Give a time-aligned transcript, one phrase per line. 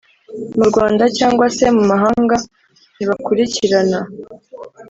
[0.57, 2.35] mu Rwanda cyangwa se mu mahanga
[2.95, 3.99] ntibakurikirana